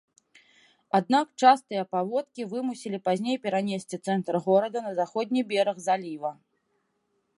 Аднак 0.99 1.27
частыя 1.43 1.83
паводкі 1.93 2.47
вымусілі 2.53 2.99
пазней 3.09 3.37
перанесці 3.45 4.01
цэнтр 4.09 4.33
горада 4.47 4.79
на 4.87 4.91
заходні 5.01 5.41
бераг 5.53 5.77
заліва. 5.89 6.31